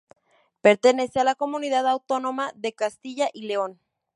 Pertenece 0.61 1.19
a 1.19 1.23
la 1.23 1.35
comunidad 1.35 1.87
autónoma 1.87 2.53
de 2.55 2.73
Castilla 2.73 3.29
y 3.31 3.43
León. 3.43 3.79